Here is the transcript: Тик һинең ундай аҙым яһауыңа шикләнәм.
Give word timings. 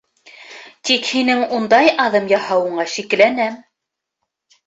Тик 0.89 1.09
һинең 1.09 1.41
ундай 1.57 1.91
аҙым 2.05 2.25
яһауыңа 2.33 2.87
шикләнәм. 2.95 3.59